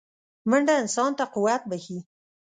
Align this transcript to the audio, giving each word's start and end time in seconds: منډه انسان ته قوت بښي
منډه 0.49 0.73
انسان 0.81 1.11
ته 1.17 1.25
قوت 1.33 1.61
بښي 1.69 1.97